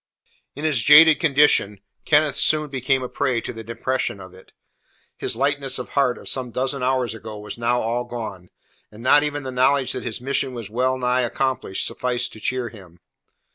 In 0.55 0.65
his 0.65 0.81
jaded 0.83 1.19
condition 1.19 1.79
Kenneth 2.05 2.35
soon 2.35 2.71
became 2.71 3.03
a 3.03 3.07
prey 3.07 3.39
to 3.41 3.53
the 3.53 3.63
depression 3.63 4.19
of 4.19 4.33
it. 4.33 4.51
His 5.15 5.35
lightness 5.35 5.77
of 5.77 5.89
heart 5.89 6.17
of 6.17 6.27
some 6.27 6.49
dozen 6.49 6.81
hours 6.81 7.13
ago 7.13 7.37
was 7.37 7.59
now 7.59 7.81
all 7.83 8.05
gone, 8.05 8.49
and 8.91 9.03
not 9.03 9.21
even 9.21 9.43
the 9.43 9.51
knowledge 9.51 9.91
that 9.91 10.01
his 10.03 10.19
mission 10.19 10.55
was 10.55 10.71
well 10.71 10.97
nigh 10.97 11.21
accomplished 11.21 11.85
sufficed 11.85 12.33
to 12.33 12.39
cheer 12.39 12.69
him. 12.69 12.99